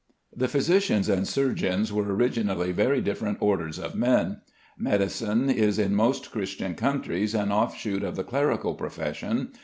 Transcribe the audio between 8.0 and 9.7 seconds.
of the clerical profession.